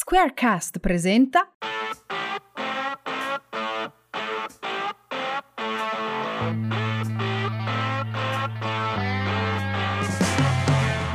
Squarecast 0.00 0.78
presenta 0.78 1.54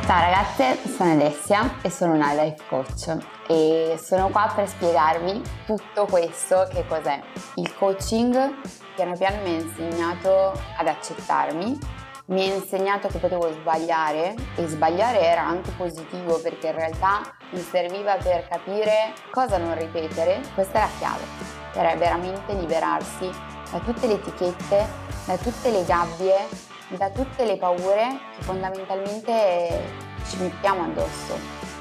Ciao 0.04 0.20
ragazze, 0.20 0.76
sono 0.86 1.12
Alessia 1.12 1.80
e 1.80 1.88
sono 1.88 2.12
una 2.12 2.34
life 2.34 2.62
coach 2.68 3.16
e 3.48 3.98
sono 3.98 4.28
qua 4.28 4.52
per 4.54 4.68
spiegarvi 4.68 5.40
tutto 5.64 6.04
questo 6.04 6.68
che 6.70 6.84
cos'è. 6.86 7.22
Il 7.54 7.74
coaching 7.76 8.54
piano 8.94 9.16
piano 9.16 9.40
mi 9.44 9.56
ha 9.56 9.60
insegnato 9.60 10.52
ad 10.76 10.86
accettarmi, 10.86 11.78
mi 12.26 12.40
ha 12.42 12.54
insegnato 12.54 13.08
che 13.08 13.18
potevo 13.18 13.50
sbagliare 13.52 14.34
e 14.56 14.66
sbagliare 14.66 15.20
era 15.20 15.42
anche 15.44 15.70
positivo 15.72 16.38
perché 16.40 16.68
in 16.68 16.76
realtà 16.76 17.34
mi 17.50 17.60
serviva 17.60 18.16
per 18.16 18.48
capire 18.48 19.12
cosa 19.30 19.58
non 19.58 19.76
ripetere, 19.78 20.40
questa 20.54 20.78
è 20.78 20.80
la 20.82 20.90
chiave, 20.98 21.24
per 21.72 21.98
veramente 21.98 22.54
liberarsi 22.54 23.30
da 23.70 23.78
tutte 23.80 24.06
le 24.06 24.14
etichette, 24.14 24.86
da 25.26 25.36
tutte 25.36 25.70
le 25.70 25.84
gabbie 25.84 26.72
da 26.96 27.10
tutte 27.10 27.44
le 27.44 27.56
paure 27.56 28.18
che 28.36 28.42
fondamentalmente 28.42 29.82
ci 30.28 30.36
mettiamo 30.38 30.84
addosso. 30.84 31.36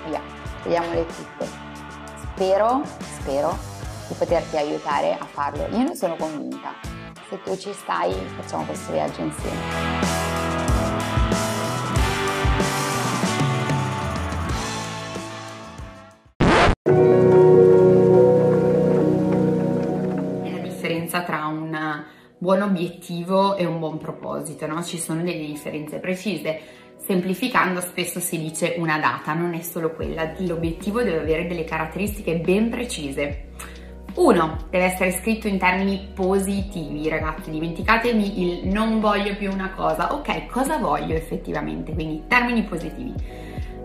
Via, 0.05 0.21
vediamole 0.63 1.05
tutte. 1.05 1.47
Spero, 2.31 2.81
spero 2.99 3.57
di 4.07 4.13
poterti 4.15 4.57
aiutare 4.57 5.17
a 5.17 5.25
farlo. 5.25 5.67
Io 5.77 5.83
ne 5.83 5.95
sono 5.95 6.15
convinta. 6.15 6.92
Se 7.29 7.41
tu 7.43 7.57
ci 7.57 7.73
stai, 7.73 8.13
facciamo 8.35 8.63
questo 8.65 8.91
viaggio 8.91 9.21
insieme. 9.21 10.21
differenza 21.13 21.23
tra 21.23 21.45
un 21.45 22.03
buon 22.37 22.61
obiettivo 22.61 23.55
e 23.55 23.65
un 23.65 23.79
buon 23.79 23.97
proposito, 23.97 24.65
no? 24.67 24.83
Ci 24.83 24.99
sono 24.99 25.21
delle 25.21 25.45
differenze 25.45 25.99
precise. 25.99 26.59
Semplificando 26.97 27.81
spesso 27.81 28.19
si 28.19 28.37
dice 28.39 28.75
una 28.77 28.97
data, 28.97 29.33
non 29.33 29.53
è 29.53 29.61
solo 29.61 29.91
quella, 29.91 30.33
l'obiettivo 30.39 31.03
deve 31.03 31.19
avere 31.19 31.47
delle 31.47 31.63
caratteristiche 31.65 32.37
ben 32.37 32.69
precise. 32.69 33.49
Uno, 34.15 34.57
deve 34.69 34.85
essere 34.85 35.11
scritto 35.11 35.47
in 35.47 35.57
termini 35.57 36.09
positivi, 36.13 37.09
ragazzi, 37.09 37.49
dimenticatevi 37.49 38.43
il 38.43 38.67
non 38.67 38.99
voglio 38.99 39.35
più 39.35 39.51
una 39.51 39.71
cosa, 39.75 40.13
ok, 40.13 40.45
cosa 40.45 40.77
voglio 40.77 41.15
effettivamente, 41.15 41.93
quindi 41.93 42.23
termini 42.27 42.61
positivi. 42.63 43.13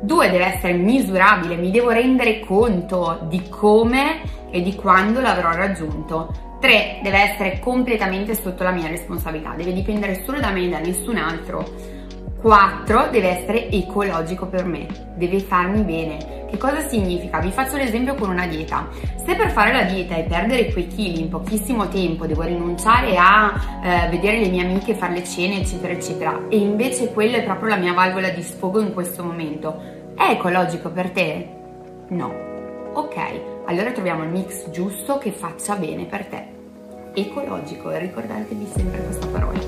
Due, 0.02 0.30
deve 0.30 0.54
essere 0.54 0.74
misurabile, 0.74 1.56
mi 1.56 1.70
devo 1.70 1.90
rendere 1.90 2.40
conto 2.40 3.20
di 3.28 3.48
come 3.48 4.20
e 4.50 4.60
di 4.60 4.74
quando 4.74 5.20
l'avrò 5.20 5.50
raggiunto. 5.52 6.46
3. 6.60 7.00
Deve 7.02 7.18
essere 7.18 7.58
completamente 7.60 8.34
sotto 8.34 8.62
la 8.64 8.70
mia 8.70 8.88
responsabilità, 8.88 9.54
deve 9.54 9.72
dipendere 9.72 10.24
solo 10.24 10.40
da 10.40 10.50
me 10.50 10.64
e 10.64 10.68
da 10.68 10.78
nessun 10.78 11.16
altro. 11.16 11.96
4. 12.40 13.08
Deve 13.10 13.40
essere 13.40 13.70
ecologico 13.70 14.46
per 14.46 14.64
me, 14.64 14.86
deve 15.16 15.40
farmi 15.40 15.82
bene. 15.82 16.46
Che 16.48 16.56
cosa 16.56 16.86
significa? 16.88 17.40
Vi 17.40 17.50
faccio 17.50 17.76
l'esempio 17.76 18.14
con 18.14 18.30
una 18.30 18.46
dieta. 18.46 18.88
Se 19.16 19.34
per 19.34 19.50
fare 19.50 19.72
la 19.72 19.82
dieta 19.82 20.14
e 20.14 20.22
perdere 20.22 20.72
quei 20.72 20.86
chili 20.86 21.20
in 21.20 21.28
pochissimo 21.28 21.88
tempo 21.88 22.26
devo 22.26 22.42
rinunciare 22.42 23.16
a 23.18 23.52
eh, 23.82 24.08
vedere 24.08 24.40
le 24.40 24.48
mie 24.48 24.64
amiche, 24.64 24.94
fare 24.94 25.14
le 25.14 25.24
cene, 25.24 25.60
eccetera, 25.60 25.92
eccetera, 25.92 26.40
e 26.48 26.56
invece 26.56 27.12
quella 27.12 27.36
è 27.36 27.44
proprio 27.44 27.68
la 27.68 27.76
mia 27.76 27.92
valvola 27.92 28.30
di 28.30 28.42
sfogo 28.42 28.80
in 28.80 28.94
questo 28.94 29.22
momento, 29.22 29.78
è 30.16 30.30
ecologico 30.30 30.90
per 30.90 31.10
te? 31.10 31.48
No. 32.08 32.46
Ok, 32.94 33.16
allora 33.66 33.92
troviamo 33.92 34.22
il 34.22 34.30
mix 34.30 34.70
giusto 34.70 35.18
che 35.18 35.30
faccia 35.32 35.76
bene 35.76 36.06
per 36.06 36.24
te. 36.24 36.56
Ecologico, 37.12 37.90
ricordatevi 37.90 38.66
sempre 38.74 39.02
questa 39.02 39.26
parola. 39.26 39.58